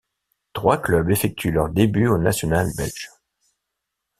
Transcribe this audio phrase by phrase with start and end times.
[0.53, 3.11] Trois clubs effectuent leur début au national belge.